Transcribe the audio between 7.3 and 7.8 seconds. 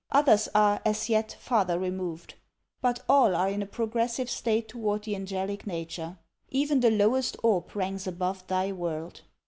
orb